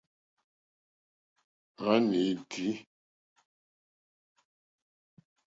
Wàní 1.83 2.19
é 2.29 2.31
tíí. 2.49 2.71